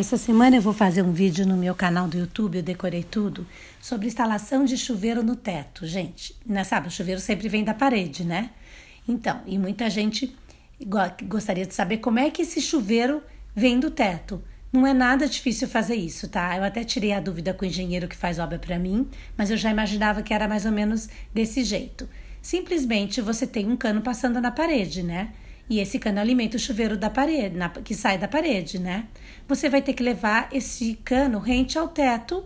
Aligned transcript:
Essa 0.00 0.16
semana 0.16 0.56
eu 0.56 0.62
vou 0.62 0.72
fazer 0.72 1.02
um 1.02 1.12
vídeo 1.12 1.46
no 1.46 1.58
meu 1.58 1.74
canal 1.74 2.08
do 2.08 2.16
YouTube, 2.16 2.56
eu 2.56 2.62
decorei 2.62 3.02
tudo, 3.04 3.46
sobre 3.82 4.06
instalação 4.06 4.64
de 4.64 4.78
chuveiro 4.78 5.22
no 5.22 5.36
teto. 5.36 5.86
Gente, 5.86 6.34
né, 6.46 6.64
sabe, 6.64 6.88
o 6.88 6.90
chuveiro 6.90 7.20
sempre 7.20 7.50
vem 7.50 7.62
da 7.62 7.74
parede, 7.74 8.24
né? 8.24 8.48
Então, 9.06 9.42
e 9.46 9.58
muita 9.58 9.90
gente 9.90 10.34
gostaria 11.28 11.66
de 11.66 11.74
saber 11.74 11.98
como 11.98 12.18
é 12.18 12.30
que 12.30 12.40
esse 12.40 12.62
chuveiro 12.62 13.22
vem 13.54 13.78
do 13.78 13.90
teto. 13.90 14.42
Não 14.72 14.86
é 14.86 14.94
nada 14.94 15.28
difícil 15.28 15.68
fazer 15.68 15.96
isso, 15.96 16.28
tá? 16.28 16.56
Eu 16.56 16.64
até 16.64 16.82
tirei 16.82 17.12
a 17.12 17.20
dúvida 17.20 17.52
com 17.52 17.66
o 17.66 17.68
engenheiro 17.68 18.08
que 18.08 18.16
faz 18.16 18.38
obra 18.38 18.58
para 18.58 18.78
mim, 18.78 19.06
mas 19.36 19.50
eu 19.50 19.56
já 19.58 19.70
imaginava 19.70 20.22
que 20.22 20.32
era 20.32 20.48
mais 20.48 20.64
ou 20.64 20.72
menos 20.72 21.10
desse 21.34 21.62
jeito. 21.62 22.08
Simplesmente 22.40 23.20
você 23.20 23.46
tem 23.46 23.70
um 23.70 23.76
cano 23.76 24.00
passando 24.00 24.40
na 24.40 24.50
parede, 24.50 25.02
né? 25.02 25.34
E 25.70 25.78
esse 25.78 26.00
cano 26.00 26.18
alimenta 26.18 26.56
o 26.56 26.60
chuveiro 26.60 26.96
da 26.96 27.08
parede, 27.08 27.56
na, 27.56 27.68
que 27.68 27.94
sai 27.94 28.18
da 28.18 28.26
parede, 28.26 28.80
né? 28.80 29.06
Você 29.46 29.68
vai 29.68 29.80
ter 29.80 29.94
que 29.94 30.02
levar 30.02 30.48
esse 30.52 30.96
cano 31.04 31.38
rente 31.38 31.78
ao 31.78 31.86
teto 31.86 32.44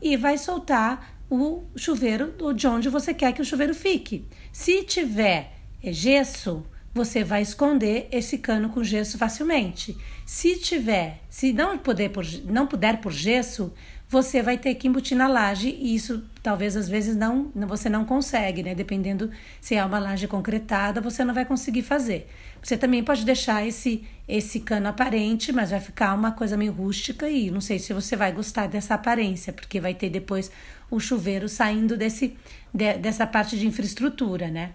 e 0.00 0.16
vai 0.16 0.38
soltar 0.38 1.18
o 1.28 1.64
chuveiro 1.76 2.34
de 2.54 2.66
onde 2.66 2.88
você 2.88 3.12
quer 3.12 3.34
que 3.34 3.42
o 3.42 3.44
chuveiro 3.44 3.74
fique. 3.74 4.24
Se 4.50 4.82
tiver 4.84 5.52
gesso, 5.84 6.64
você 6.94 7.24
vai 7.24 7.42
esconder 7.42 8.08
esse 8.12 8.38
cano 8.38 8.68
com 8.68 8.84
gesso 8.84 9.16
facilmente. 9.16 9.96
Se 10.26 10.56
tiver, 10.56 11.20
se 11.30 11.52
não 11.52 11.78
puder 11.78 12.10
por, 12.10 12.24
não 12.44 12.66
puder 12.66 13.00
por 13.00 13.12
gesso, 13.12 13.72
você 14.12 14.42
vai 14.42 14.58
ter 14.58 14.74
que 14.74 14.86
embutir 14.86 15.16
na 15.16 15.26
laje 15.26 15.70
e 15.70 15.94
isso 15.94 16.22
talvez 16.42 16.76
às 16.76 16.86
vezes 16.86 17.16
não 17.16 17.50
você 17.66 17.88
não 17.88 18.04
consegue, 18.04 18.62
né? 18.62 18.74
Dependendo 18.74 19.30
se 19.58 19.74
é 19.74 19.82
uma 19.82 19.98
laje 19.98 20.28
concretada, 20.28 21.00
você 21.00 21.24
não 21.24 21.32
vai 21.32 21.46
conseguir 21.46 21.80
fazer. 21.80 22.28
Você 22.62 22.76
também 22.76 23.02
pode 23.02 23.24
deixar 23.24 23.66
esse 23.66 24.04
esse 24.28 24.60
cano 24.60 24.86
aparente, 24.88 25.50
mas 25.50 25.70
vai 25.70 25.80
ficar 25.80 26.14
uma 26.14 26.30
coisa 26.30 26.58
meio 26.58 26.72
rústica 26.72 27.26
e 27.28 27.50
não 27.50 27.60
sei 27.62 27.78
se 27.78 27.94
você 27.94 28.14
vai 28.14 28.32
gostar 28.32 28.66
dessa 28.66 28.94
aparência, 28.94 29.50
porque 29.50 29.80
vai 29.80 29.94
ter 29.94 30.10
depois 30.10 30.50
o 30.90 31.00
chuveiro 31.00 31.48
saindo 31.48 31.96
desse 31.96 32.36
de, 32.72 32.92
dessa 32.98 33.26
parte 33.26 33.58
de 33.58 33.66
infraestrutura, 33.66 34.48
né? 34.48 34.72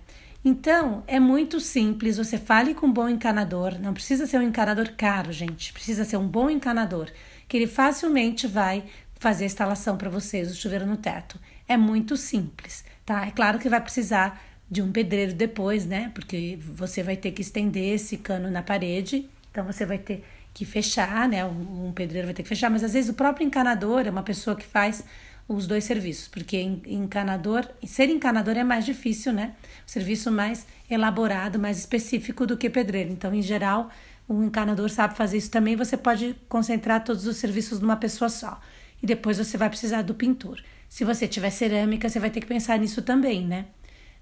Então, 0.50 1.04
é 1.08 1.20
muito 1.20 1.60
simples, 1.60 2.16
você 2.16 2.38
fale 2.38 2.74
com 2.74 2.88
um 2.88 2.94
bom 2.94 3.10
encanador, 3.10 3.78
não 3.82 3.94
precisa 3.94 4.26
ser 4.26 4.38
um 4.38 4.42
encanador 4.42 4.94
caro, 4.96 5.30
gente, 5.30 5.74
precisa 5.74 6.06
ser 6.06 6.16
um 6.16 6.26
bom 6.26 6.50
encanador, 6.50 7.12
que 7.50 7.58
ele 7.58 7.68
facilmente 7.68 8.48
vai 8.48 8.86
fazer 9.20 9.44
a 9.44 9.48
instalação 9.48 9.98
para 9.98 10.10
vocês, 10.10 10.50
o 10.50 10.56
chuveiro 10.56 10.86
no 10.86 10.96
teto. 10.96 11.38
É 11.68 11.76
muito 11.76 12.16
simples, 12.16 12.86
tá? 13.06 13.28
É 13.28 13.32
claro 13.32 13.60
que 13.60 13.68
vai 13.68 13.82
precisar 13.82 14.42
de 14.72 14.82
um 14.82 14.90
pedreiro 14.90 15.34
depois, 15.34 15.86
né? 15.86 16.14
Porque 16.16 16.58
você 16.62 17.04
vai 17.04 17.18
ter 17.18 17.32
que 17.32 17.42
estender 17.42 17.96
esse 17.96 18.16
cano 18.16 18.50
na 18.50 18.64
parede, 18.64 19.30
então 19.52 19.66
você 19.66 19.86
vai 19.86 19.98
ter 19.98 20.24
que 20.54 20.64
fechar, 20.64 21.28
né? 21.28 21.44
Um 21.44 21.92
pedreiro 21.94 22.26
vai 22.26 22.34
ter 22.34 22.44
que 22.44 22.50
fechar, 22.50 22.72
mas 22.72 22.86
às 22.86 22.94
vezes 22.94 23.10
o 23.10 23.14
próprio 23.16 23.46
encanador 23.46 24.08
é 24.08 24.10
uma 24.10 24.24
pessoa 24.24 24.56
que 24.56 24.66
faz 24.66 25.04
os 25.48 25.66
dois 25.66 25.86
serviços, 25.86 26.28
porque 26.28 26.58
encanador, 26.86 27.66
ser 27.86 28.10
encanador 28.10 28.58
é 28.58 28.64
mais 28.64 28.86
difícil, 28.86 29.32
né? 29.32 29.56
O 29.88 29.90
serviço 29.90 30.30
mais 30.32 30.68
elaborado, 30.90 31.58
mais 31.58 31.78
específico 31.78 32.46
do 32.46 32.58
que 32.58 32.70
pedreiro. 32.70 33.12
Então, 33.12 33.34
em 33.34 33.42
geral, 33.42 33.90
o 34.28 34.44
encanador 34.44 34.90
sabe 34.90 35.16
fazer 35.16 35.38
isso 35.38 35.50
também. 35.50 35.76
Você 35.76 35.96
pode 35.96 36.36
concentrar 36.50 37.04
todos 37.04 37.26
os 37.26 37.38
serviços 37.38 37.80
numa 37.80 37.96
pessoa 37.96 38.30
só 38.30 38.60
e 39.02 39.06
depois 39.06 39.38
você 39.38 39.58
vai 39.58 39.70
precisar 39.70 40.02
do 40.02 40.14
pintor. 40.14 40.62
Se 40.90 41.06
você 41.06 41.28
tiver 41.28 41.50
cerâmica, 41.50 42.10
você 42.10 42.20
vai 42.20 42.30
ter 42.30 42.42
que 42.42 42.48
pensar 42.48 42.78
nisso 42.78 43.02
também, 43.02 43.46
né? 43.46 43.68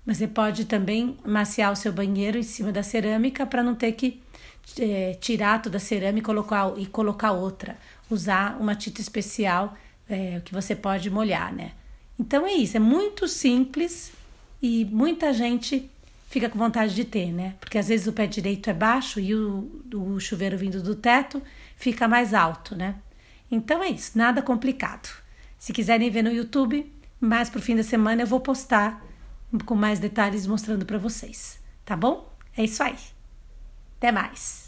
Mas 0.05 0.17
você 0.17 0.27
pode 0.27 0.65
também 0.65 1.17
maciar 1.25 1.71
o 1.71 1.75
seu 1.75 1.91
banheiro 1.91 2.37
em 2.37 2.43
cima 2.43 2.71
da 2.71 2.83
cerâmica 2.83 3.45
para 3.45 3.63
não 3.63 3.73
ter 3.73 3.93
que 3.93 4.21
é, 4.79 5.15
tirar 5.15 5.61
toda 5.61 5.77
a 5.77 5.79
cerâmica 5.79 6.19
e 6.19 6.25
colocar, 6.25 6.73
e 6.77 6.85
colocar 6.85 7.31
outra. 7.31 7.75
Usar 8.09 8.57
uma 8.59 8.75
tinta 8.75 9.01
especial 9.01 9.75
é, 10.09 10.41
que 10.43 10.53
você 10.53 10.75
pode 10.75 11.09
molhar, 11.09 11.53
né? 11.53 11.71
Então 12.19 12.45
é 12.45 12.53
isso, 12.53 12.77
é 12.77 12.79
muito 12.79 13.27
simples 13.27 14.11
e 14.61 14.85
muita 14.85 15.33
gente 15.33 15.89
fica 16.29 16.49
com 16.49 16.57
vontade 16.57 16.93
de 16.95 17.05
ter, 17.05 17.31
né? 17.31 17.55
Porque 17.59 17.77
às 17.77 17.87
vezes 17.87 18.07
o 18.07 18.13
pé 18.13 18.27
direito 18.27 18.69
é 18.69 18.73
baixo 18.73 19.19
e 19.19 19.33
o, 19.35 19.81
o 19.93 20.19
chuveiro 20.19 20.57
vindo 20.57 20.81
do 20.81 20.95
teto 20.95 21.41
fica 21.75 22.07
mais 22.07 22.33
alto, 22.33 22.75
né? 22.75 22.95
Então 23.51 23.83
é 23.83 23.89
isso, 23.89 24.17
nada 24.17 24.41
complicado. 24.41 25.09
Se 25.57 25.73
quiserem 25.73 26.09
ver 26.09 26.23
no 26.23 26.31
YouTube, 26.31 26.91
mais 27.19 27.49
pro 27.49 27.61
fim 27.61 27.75
da 27.75 27.83
semana 27.83 28.23
eu 28.23 28.27
vou 28.27 28.39
postar 28.39 29.03
com 29.65 29.75
mais 29.75 29.99
detalhes 29.99 30.45
mostrando 30.47 30.85
para 30.85 30.97
vocês, 30.97 31.59
tá 31.85 31.95
bom? 31.95 32.29
É 32.57 32.63
isso 32.63 32.81
aí. 32.83 32.97
Até 33.97 34.11
mais. 34.11 34.64